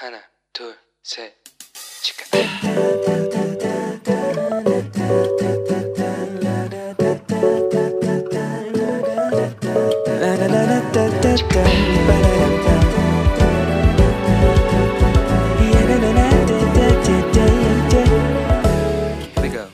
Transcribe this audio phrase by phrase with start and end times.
[0.00, 0.18] 하나,
[0.52, 1.32] 둘, 셋,
[2.02, 2.24] 치카.
[19.34, 19.64] Here we go.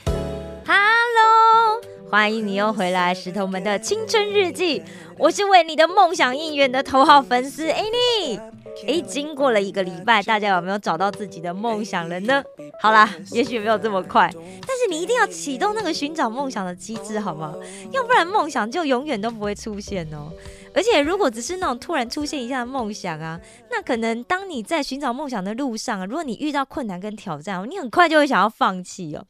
[0.66, 1.80] Hello，
[2.10, 4.82] 欢迎你又回来，石头们的青春日记。
[5.18, 8.40] 我是为你的梦想应援的头号粉丝 Annie。
[8.85, 12.43] 诶，经过了一个礼拜，大家有没有找到自己的梦想了呢？
[12.81, 17.55] 好啦，也许没有这么快，但是你一定要启动那个寻找梦想的机制，好吗？
[17.91, 20.31] 要不然梦想就永远都不会出现哦。
[20.77, 23.41] 而且，如果只是那种突然出现一下梦想啊，
[23.71, 29.25] 那可能当你在寻找梦想的路上啊，如果你遇到困难跟挑战，你很快就会想要放弃哦。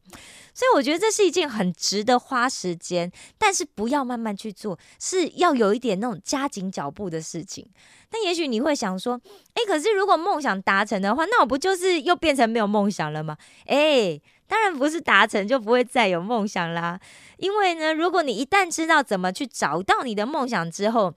[0.52, 7.66] 所以我觉得这是一件很值得花时间，但是不要慢慢去做，是要有一点那种加紧脚步的事情。
[8.10, 9.18] 那也许你会想说，
[9.54, 13.38] 诶，可是如果梦想达成的话，那我不就是又变成没有梦想了吗？
[13.68, 17.00] 诶，当然不是达成就不会再有梦想啦。
[17.38, 21.14] 因为呢，如果你一旦知道怎么去找到你的梦想之后，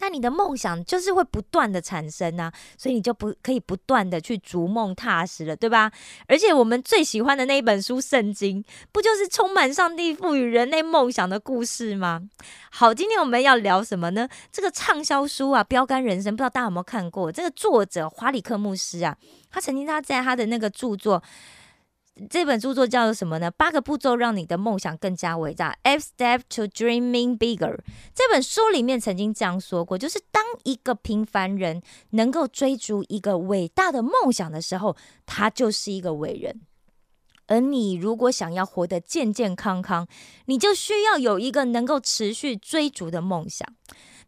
[0.00, 5.90] 那你的梦想就是会不断的产生啊，所以你就不可以不断的去逐梦踏实了，对吧？
[6.26, 12.22] 而且我们最喜欢的那一本书《圣经》，不就是充满上帝赋予人类梦想的故事吗？
[12.70, 14.28] 好，今天我们要聊什么呢？
[14.52, 17.30] 这个畅销书啊，《标杆人生》，不知道大家有没有看过？
[17.32, 19.16] 这个作者华里克牧师啊，
[19.50, 21.22] 他曾经他在他的那个著作。
[22.28, 23.50] 这本著作叫做什么呢？
[23.50, 25.78] 八个步骤让你的梦想更加伟大。
[25.84, 27.78] Eight Steps to Dreaming Bigger。
[28.14, 34.96] 这本书里面曾经这样说过，就是当一个平凡人能够追逐一个伟大的梦想的时候，
[35.26, 36.60] 他就是一个伟人。
[37.46, 40.06] 而你如果想要活得健健康康，
[40.46, 43.66] 你就需要有一个能够持续追逐的梦想。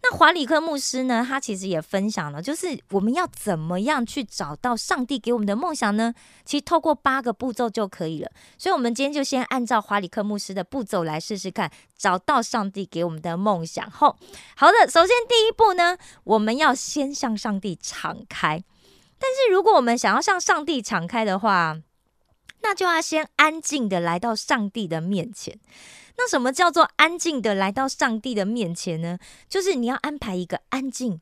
[0.02, 1.24] 那华里克牧师呢？
[1.28, 6.14] 他其实也分享了，就是我们要怎么样去找到上帝给我们的梦想呢？
[6.44, 8.30] 其实透过八个步骤就可以了。
[8.56, 14.16] 所以，我们今天就先按照华里克牧师的步骤来试试看，找到上帝给我们的梦想后。
[14.56, 18.64] 好的，首先第一步呢，我们要先向上帝敞开。
[19.18, 21.76] 但是，如果我们想要向上帝敞开的话，
[22.62, 25.58] 那就要先安静的来到上帝的面前。
[26.16, 29.18] 那什么叫做安静的来到上帝的面前呢？
[29.48, 31.18] 就是你要安排一个安静、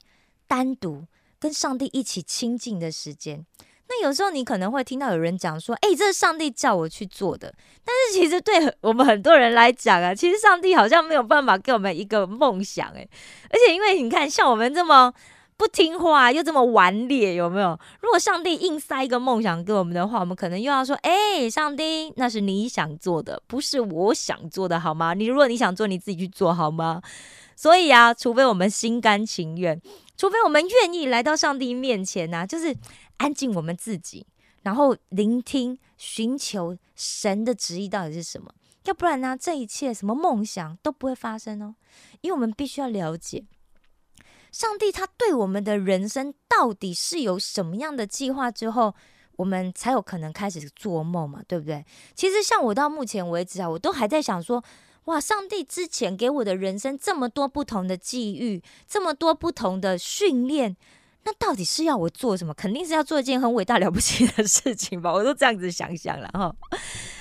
[0.47, 1.04] 单独
[1.38, 3.47] 跟上帝一起亲近的时间。
[3.88, 7.54] 那有时候你可能会听到有人讲说：“诶，这是上帝叫我去做的。”
[7.84, 12.88] 但是其实对我们很多人来讲啊，其实上帝好像没有办法给我们一个梦想。
[12.91, 13.09] 诶，
[13.50, 15.15] 而且因为你看，像我们这么。
[15.59, 17.79] 不听话又这么顽劣，有没有？
[18.01, 25.15] 如果上帝硬塞一个梦想给我们的话，我们可能又要说：“哎，上帝，那是你想做的，不是我想做的，好吗？
[25.15, 27.03] 你如果你想做，你自己去做好吗？”
[27.57, 29.83] 所以啊，除非我们心甘情愿，
[30.17, 32.77] 除非我们愿意来到上帝面前呐，就是
[33.17, 34.25] 安静我们自己，
[34.63, 38.49] 然后聆听、寻求神的旨意到底是什么。
[38.85, 41.75] 要不然呢，这一切什么梦想都不会发生哦，
[42.21, 43.43] 因为我们必须要了解。
[44.50, 48.50] 上帝他对我们的人生到底是有什么样的计划？
[48.50, 48.94] 之后
[49.36, 51.84] 我们才有可能开始做梦嘛，对不对？
[52.14, 54.62] 其实像我到目前为止啊，我都还在想说，
[55.04, 60.76] 哇，上帝之前给我的人生这么多不同的际遇，这么多不同的训练，
[61.25, 62.53] 那到底是要我做什么？
[62.53, 65.12] 肯定是要做一件很伟大了不起的事情吧？
[65.12, 66.54] 我都这样子想想了哈。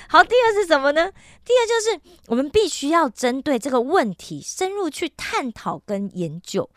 [0.09, 1.11] 好，第二是什么呢？
[1.43, 6.69] 第二就是我们必须要针对这个问题深入去探讨跟研究。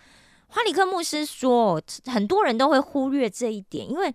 [0.50, 4.10] 哈里克牧师说：“很多人都会忽略这一点，因为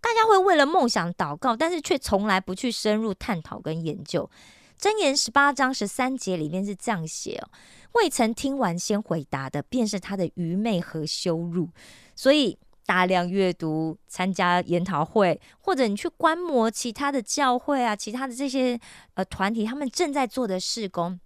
[0.00, 4.30] 大家会为了梦想祷告，但是却从来不去深入探讨跟研究。”
[4.78, 7.48] 箴言十八章十三节里面是这样写哦
[7.92, 11.70] ：“未曾听完先回答的，便是他的愚昧和羞辱。”
[12.14, 18.78] 所以大量阅读、参加研讨会，或者你去观摩其他的教会啊、其他的这些
[19.14, 21.18] 呃团体，他们正在做的事工。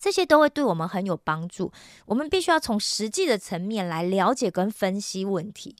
[0.00, 1.70] 这些都会对我们很有帮助。
[2.06, 5.76] 我们必须要从实际的层面来了解跟分析问题。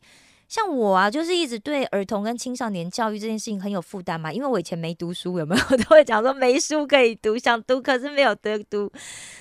[0.47, 5.63] 像我啊，就是一直对儿童跟青少年教育这件事情很有负担嘛，因为我以前没读书，有没有？
[5.79, 8.91] 都会讲说没书可以读，想读可是没有得读。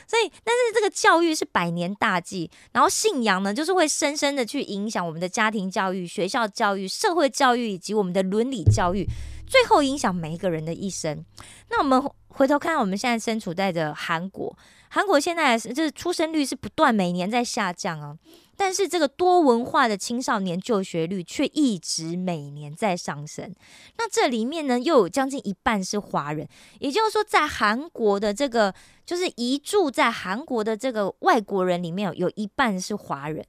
[0.08, 9.08] 所以，但是这个教育是百年大计，然后信仰呢，就是会深深的去影响我们的家庭教育、学校教育、社会教育以及我们的伦理教育，
[9.48, 11.26] 最后影响每一个人的一生。
[11.72, 12.00] 那我们。
[12.30, 14.56] 回头看，我们现在身处在的韩国，
[14.90, 18.16] 韩国现在是就是出生率是不断每年在下降啊，
[18.56, 23.54] 但是这个多文化的青少年就学率却一直每年在上升。
[23.98, 26.48] 那这里面呢，又有将近一半是华人，
[26.80, 28.74] 也就是说，在韩国的这个
[29.06, 33.46] 就是移住在韩国的这个外国人里面，有一半是华人。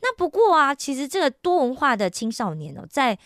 [0.00, 3.18] 那不过啊，其实这个多文化的青少年哦，在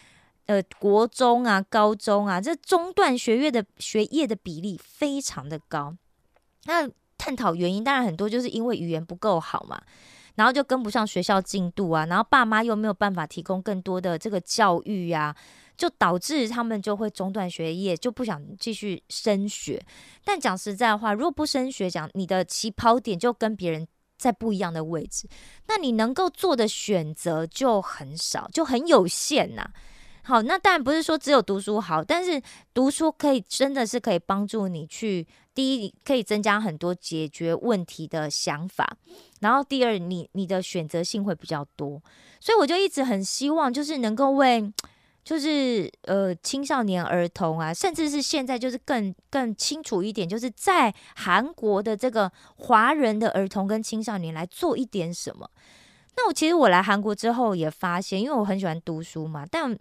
[0.49, 5.97] 呃国中啊、高中啊，这中断学业的学业的比例非常的高。
[6.65, 9.81] 那探讨原因，当然很多就是因为语言不够好嘛，
[10.35, 15.35] 然后就跟不上学校进度啊，然后爸妈又没有办法提供更多的这个教育呀。
[15.79, 19.81] 就导致他们就会中断学业，就不想继续升学。
[20.25, 23.87] 但讲实在话，如果不升学，讲你的起跑点就跟别人
[24.17, 25.29] 在不一样的位置，
[25.69, 29.71] 那你能够做的选择就很少，就很有限呐。
[30.29, 32.39] 好，那当然不是说只有读书好，但是
[32.75, 38.87] 读书可以真的是可以帮助你去第一，可以增加很多解决问题的想法，
[39.41, 42.03] 然后第二，你你的选择性会比较多。
[42.41, 44.71] 所以我就一直很希望，就是能够为。
[45.25, 55.51] 就是呃，青少年儿童啊，甚至是现在就是更更清楚一点，就是在韩国的这个华人的儿童跟青少年来做一点什么。
[56.17, 59.79] 那我其实我来韩国之后也发现，因为我很喜欢读书嘛，但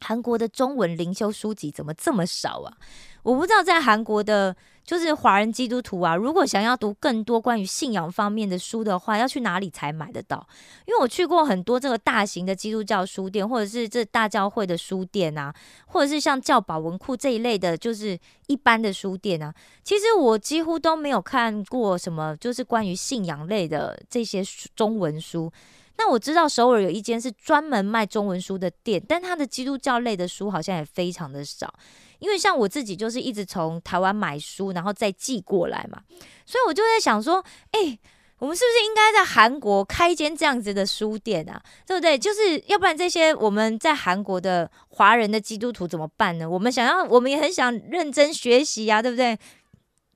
[0.00, 2.76] 韩国的中文灵修书籍怎么这么少啊？
[3.22, 4.56] 我不知道在韩国的。
[4.86, 10.46] 就是华人基督徒啊，如果想要读更多关于信仰方面的书的话，要去哪里才买得到？
[10.86, 15.52] 因为我去过很多这个大型的基督教书店，或者是这大教会的书店啊，
[15.88, 18.16] 或者是像教保文库这一类的，就是
[18.46, 19.52] 一般的书店啊。
[19.82, 24.40] 其实我几乎都没有看过什么，就是关于信仰类的这些
[24.76, 25.52] 中文书。
[25.98, 31.72] 那我知道首尔有一间是专门卖中文书的店，但它的基督教类的书好像也非常的少。
[32.18, 36.00] 因为像我自己就是一直从台湾买书，然后再寄过来嘛，
[36.46, 37.98] 所以我就在想说，哎，
[38.38, 41.62] 我们是不是应该在韩国开一间这样子的书店啊？
[41.86, 42.18] 对不对？
[42.18, 46.48] 就是要不然这些我们在韩国的华人的基督徒怎么办呢？
[46.48, 49.38] 我们想要，我们也很想认真学习呀，对不对？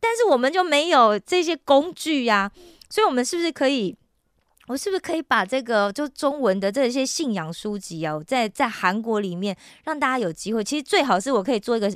[0.01, 2.51] 但是我们就没有这些工具呀，
[2.89, 3.95] 所以我们是不是可以？
[4.71, 10.63] 我是不是可以把这个就中文的这些信仰书籍哦，在在韩国里面让大家有机会？
[10.63, 11.93] 其实最好是我可以做一个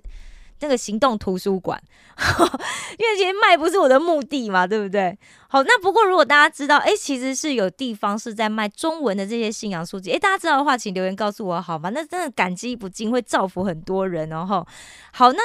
[0.59, 1.81] 那个行动图书馆，
[2.99, 5.17] 因为其实卖不是我的目的嘛，对不对？
[5.47, 11.91] 好，那不过如果大家知道，哎，其实是有地方是在卖中文的这些信仰书籍，哎，大家知道的话，请留言告诉我好吗？
[11.91, 14.67] 那真的感激不尽，会造福很多人哦。
[15.13, 15.39] 好，那。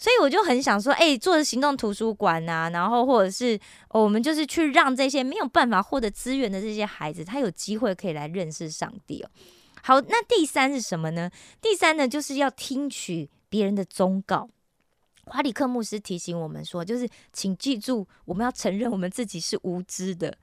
[0.00, 3.60] 所以我就很想说，哎，做行动图书馆呐，然后或者是
[3.90, 9.28] 我们就是去让这些没有办法获得资源的这些孩子，他有机会可以来认识上帝哦。
[9.82, 11.30] 好，那第三是什么呢？
[11.60, 14.48] 第三呢，就是要听取别人的忠告。
[15.26, 20.34] 华里克牧师提醒我们说，就是请记住，我们要承认我们自己是无知的。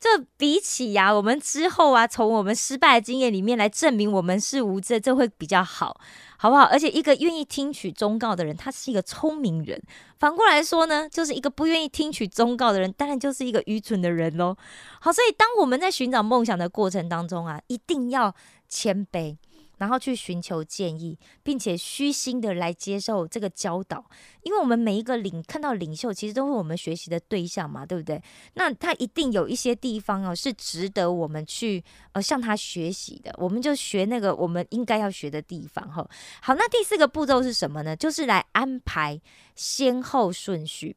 [0.00, 6.00] 这比起呀，我们之后啊，从我们失败的经验里面来证明我们是无知，这会比较好，
[6.36, 6.62] 好不好？
[6.64, 9.76] 而且一个愿意听取忠告的人，他是一个聪明人；
[10.18, 14.56] 反过来说呢，就是一个不愿意听取忠告的人，当然就是一个愚蠢的人喽。
[15.00, 18.34] 好，所以当我们在寻找梦想的过程当中啊，一定要
[18.68, 19.36] 谦卑。
[19.78, 24.04] 然后去寻求建议，并且虚心的来接受这个教导，
[24.42, 28.22] 因为我们每一个领看到领袖，其实都是我们学习的对象嘛，对不对？
[28.54, 31.82] 那他一定有一些地方哦，是值得我们去
[32.12, 36.08] 呃向他学习的，我们就学那个我们应该要学的地方哈。
[36.42, 37.96] 好，那第四个步骤是什么呢？
[37.96, 39.20] 就是来安排
[39.54, 40.94] 先后顺序。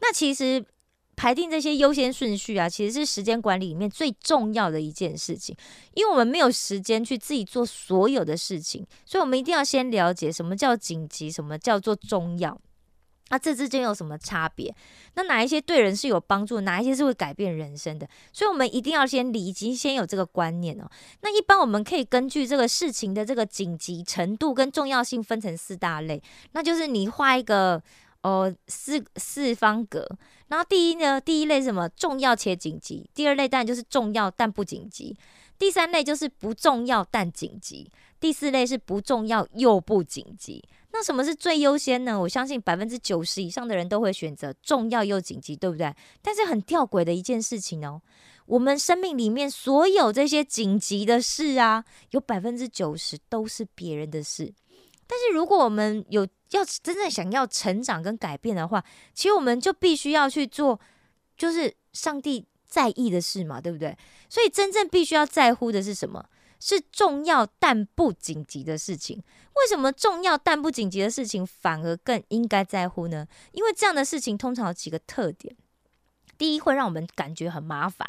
[0.00, 0.64] 那其实。
[1.24, 5.56] 排定这些优先顺序啊，其实是时间管理里面最重要的一件事情。
[5.94, 12.60] 因为我们没有时间去自己做所有的事情，所以我们一定要先了解什么叫紧急，什么叫做重要。
[13.30, 14.76] 那这之间有什么差别？
[15.14, 18.06] 那哪一些对人是有帮助，哪一些是会改变人生的？
[18.30, 20.86] 所以，我们一定要先理及先有这个观念哦。
[21.22, 27.82] 那一般我们可以根据这个事情的这个紧急程度跟重要性分成四大类，那就是你画一个。
[28.24, 30.04] 哦，四四方格。
[30.48, 31.88] 然后第一呢，第一类是什么？
[31.90, 33.08] 重要且紧急。
[33.14, 35.16] 第二类当然就是重要但不紧急。
[35.58, 37.88] 第三类就是不重要但紧急。
[38.18, 40.64] 第四类是不重要又不紧急。
[40.90, 42.18] 那什么是最优先呢？
[42.18, 45.94] 我相信百分之九十以上的人都会选择重要又紧急，对不对？
[46.22, 48.00] 但是很吊诡的一件事情哦，
[48.46, 54.54] 我们生命里面所有这些紧急的事啊，有百分之九十都是别人的事。
[55.06, 58.82] 但是如果我们有要真正想要成长跟改变的话，
[59.12, 60.80] 其实我们就必须要去做，
[61.36, 63.96] 就是上帝在意的事嘛，对不对？
[64.28, 66.24] 所以真正必须要在乎的是什么？
[66.60, 69.18] 是重要但不紧急的事情。
[69.56, 73.26] 为什么重要但不紧急的事情反而更应该在乎呢？
[73.52, 75.54] 因为这样的事情通常有几个特点：
[76.38, 78.08] 第一，会让我们感觉很麻烦；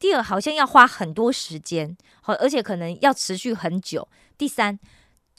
[0.00, 4.08] 第二，好像要花很多时间，好，而且可能要持续很久；
[4.38, 4.80] 第三。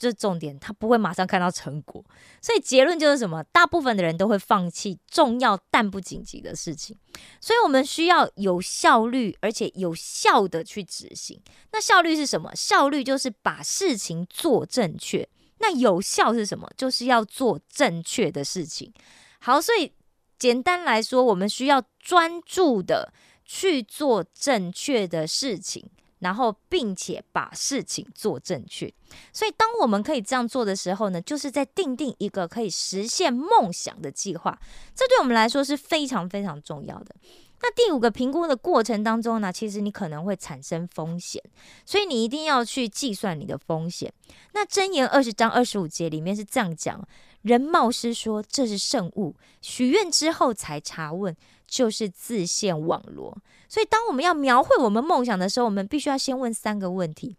[0.04, 2.04] 这重点，他不会马上看到成果。
[2.42, 3.42] 所以结论就是什么？
[3.44, 6.94] 大部分的人都会放弃重要但不紧急的事情。
[7.40, 11.40] 所以我们需要有效率而且有效的去执行。
[11.72, 12.54] 那效率是什么？
[12.54, 15.26] 效率就是把事情做正确。
[15.58, 16.70] 那有效是什么？
[16.76, 18.92] 就是要做正确的事情。
[19.40, 19.92] 好，所以
[20.38, 25.88] 简单来说，我们需要专注的去做正确的事情。
[26.24, 28.90] 然后，并且把事情做正确。
[29.30, 34.58] 所以，当我们可以这样做的时候呢，就是在定定一个可以实现梦想的计划。
[34.94, 37.14] 这对我们来说是非常非常重要的。
[37.60, 41.42] 那第五个评估的过程当中呢，其实你可能会产生风险，
[41.84, 44.12] 所以你一定要去计算你的风险。
[44.52, 47.06] 那箴言二十章二十五节里面是这样讲：
[47.42, 51.34] 人冒失说这是圣物，许愿之后才查问，
[51.66, 53.36] 就是自陷网罗。
[53.68, 57.36] 所以，当我们要描绘我们梦想的时候，我们必须要先问三个问题：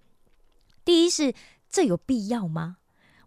[0.84, 1.34] 第一是
[1.70, 2.78] 这有必要吗？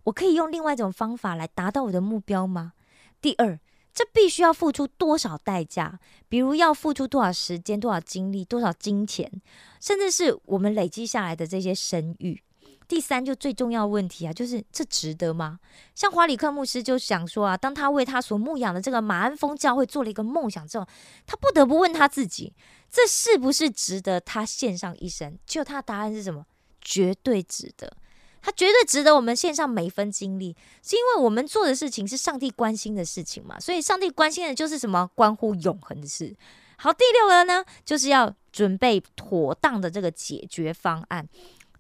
[0.05, 2.73] 我可以用另外一种方法来达到我的目标吗？
[3.21, 3.59] 第二，
[3.93, 5.99] 这必须要付出多少代价？
[6.29, 9.43] 比如要付出多少时间、多少精力、多少金钱，
[9.81, 12.43] 甚至是我们累积下来的这些声誉。
[12.89, 15.61] 第三，就最重要问题啊，就是这值得吗？
[15.95, 20.87] 像华里克牧师就想说啊，当他为他所牧养的这个马鞍峰教会做了一个梦想之后，
[21.27, 22.55] 他不得不问他自己，
[22.91, 25.39] 这是不是值得他献上一生？
[25.45, 26.47] 就他答案是什么？
[26.81, 27.95] 绝对值得，
[28.41, 33.61] 他绝对值得我们献上每一分精力，是因为我们做的事情是上帝关心的事情嘛？
[33.61, 35.11] 所以上帝关心的就是什么？
[35.15, 36.35] 关乎永恒的事。
[36.79, 41.29] 好，第六个呢，就是要准备妥当的这个解决方案。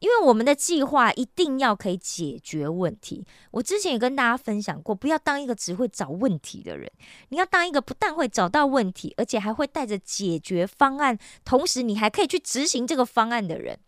[0.00, 3.26] 因为我们的计划一定要可以解决问题。
[3.50, 6.90] 我之前也跟大家分享过，不要当一个只会找问题的人，
[7.30, 13.78] 你要当一个不但会找到问题，而且还会带着解决方案，同时你还可以去执行这个方案的人。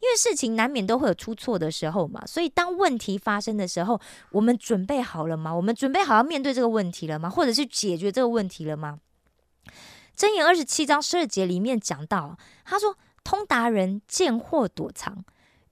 [0.00, 5.54] 因为事情难免都会有出错的时候嘛，所以当问题发生的时候，我们准备好了吗？
[5.54, 7.28] 我们准备好要面对这个问题了吗？
[7.28, 9.00] 或者是解决这个问题了吗？
[10.16, 15.24] 箴言二十七章十二节里面讲到，他说：“通达人见祸躲藏。”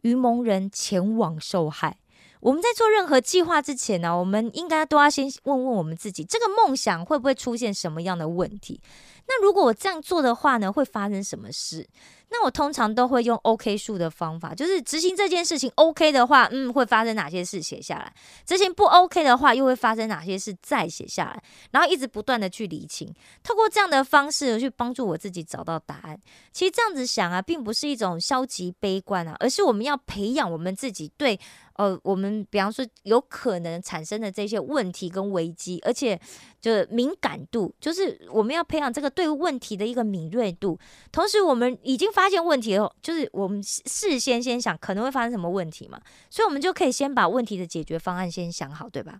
[0.07, 1.97] 愚蒙人前往受害。
[2.39, 8.81] 我们在做任何计划之前呢，我们应该都要先问问我们自己，这个梦想会不会出现什么样的问题？
[9.29, 11.87] 那如果我这样做的话呢，会发生什么事？
[12.29, 18.11] 那我通常都会用 OK 数的方法，就是执行这件事情 OK 的话，嗯，会发生哪些事写下来；
[18.45, 21.41] 执行不 OK 的话，又会发生哪些事再写下来，
[21.71, 23.15] 然后一直不断的去理清，
[23.45, 26.19] 透过这样的方式去帮助我自己找到答案。
[26.53, 31.39] 其实这样子想啊，并不是一种消极悲观啊，而是我们要培养我们自己对。
[31.77, 36.19] 呃，我们比方说有可能产生的这些问题跟危机，而且
[36.59, 40.79] 就是敏感度，就是我们要培养这个对问题的一个敏锐度。
[41.11, 49.19] 同时，我们已经发现问题了，就是我们事先先想可能会发生什么问题嘛，所以我们就可以先把问题的解决方案先想好，对吧？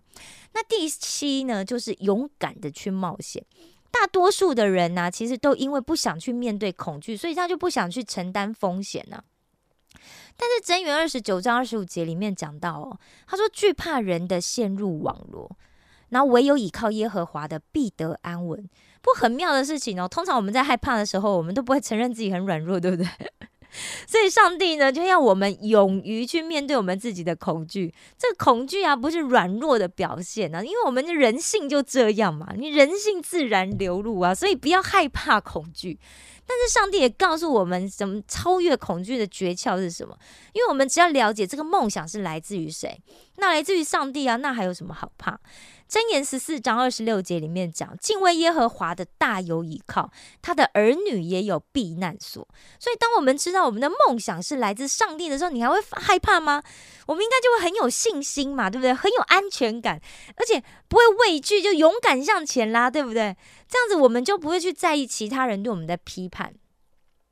[0.53, 3.43] 那第七呢，就是勇敢的去冒险。
[3.89, 9.23] 大多数的人呢，其实都因为不想去面对恐惧，所以他就不想去承担风险呢。
[10.35, 15.57] 但是真言二十九章二十五节里面讲到哦，他说惧怕人的陷入网络，
[16.09, 18.69] 然后唯有倚靠耶和华的必得安稳。
[19.07, 20.05] 不很妙的事情哦。
[20.05, 23.07] 通常我们在害怕的时候，我们都不会承认自己很软弱，对不对？
[24.07, 27.93] 所以上帝呢，就要我们勇于去面对我们自己的恐惧。
[28.17, 35.99] 这个恐惧啊，不是软弱的表现啊，因为我们的人性就这样嘛，你人性自然流露啊，所以不要害怕恐惧。
[36.45, 40.17] 但是上帝也告诉我们，怎么超越恐惧的诀窍是什么？
[40.53, 42.99] 因为我们只要了解这个梦想是来自于谁，
[43.35, 45.39] 那来自于上帝啊，那还有什么好怕？
[45.89, 52.45] 箴言十四章二十六节里面讲，敬畏耶和华的大有倚靠，他的儿女也有避难所。
[52.77, 56.61] 所以，当我们知道我们的梦想是来自上帝的时候，你还会害怕吗？
[57.05, 58.93] 我们应该就会很有信心嘛，对不对？
[58.93, 60.01] 很有安全感，
[60.35, 63.37] 而且不会畏惧，就勇敢向前啦，对不对？
[63.69, 66.53] 这样子，我们就不会去在意其他人对我们的批判。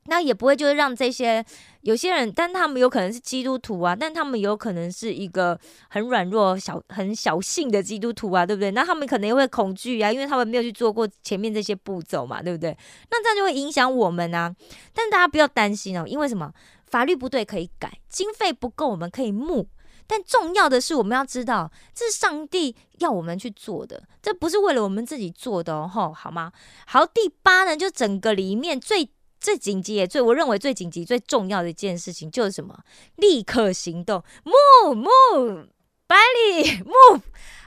[0.08, 1.44] 那也不会就是让这些
[1.82, 5.58] 有些人，但他们有可能是基督徒啊，但他们有可能是一个
[5.88, 8.70] 很软弱、小很小性的基督徒啊，对不对？
[8.70, 12.76] 那他们可能也会恐惧啊，因为他们没有去做过前面这些步骤嘛，对不对？
[13.10, 14.54] 那这样就会影响我们啊。
[14.92, 16.52] 但大家不要担心哦，因为什么？
[16.86, 19.68] 法律不对可以改，经费不够我们可以募，
[20.06, 26.52] 但重要的是我们要知道，这是上帝要我们去做的，这不是为了我们自己做的哦，好吗？
[26.86, 29.10] 好，第八呢，就整个里面最。
[29.46, 32.76] 最紧急也最，我认为最紧急、最重要的一件事情就是什么？
[33.14, 35.68] 立刻行动，move move，
[36.08, 37.20] 百里 move。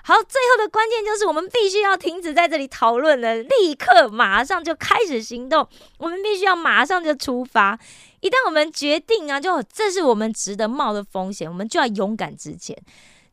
[0.03, 5.65] 好，最后的关键就是我们必须要停止在这里讨论了，立刻马上就开始行动。
[5.99, 7.79] 我们必须要马上就出发。
[8.19, 12.77] 一旦我们决定啊，就这是我们值得冒的风险，我们就要勇敢之前。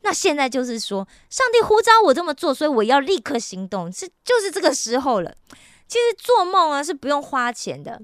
[0.03, 5.35] 那现在就是说，上帝呼召我这么做，所以我要立刻行动，是就是这个时候了。
[5.85, 8.01] 其实做梦啊是不用花钱的。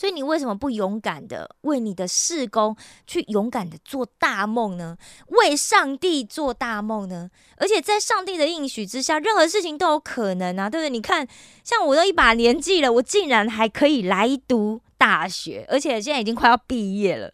[0.00, 2.74] 所以你为什么不勇敢的为你的事工
[3.06, 4.96] 去勇敢的做大梦呢？
[5.26, 7.28] 为上帝做大梦呢？
[7.58, 10.88] 而且在上帝的应许之下，任何事情都有可能啊，对不对？
[10.88, 11.28] 你看，
[11.62, 17.30] 像我都一把年纪了，我竟然还可以来读大学，而且现在已经快要毕业了。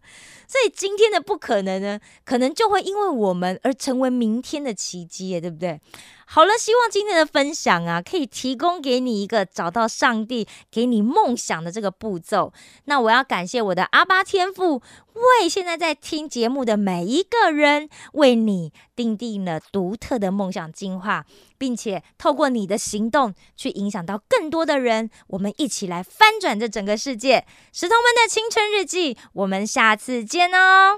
[0.46, 5.80] 所以今天的不可能呢，可能就会因为我们而成为明天的奇迹，对不对？
[6.28, 12.52] 好了，希望今天的分享啊，可以提供给你一个找到上帝给你梦想的这个步骤。
[12.86, 14.82] 那我要感谢我的阿巴天赋，
[15.14, 21.26] 为现在在听节目的每一个人，为你定定了独特的梦想进化，
[21.58, 25.10] 并且透过你的行动去影响到更多的人。
[25.28, 27.46] 我们一起来翻转这整个世界。
[27.72, 30.94] 石头们的青春日记，我们下次见哦。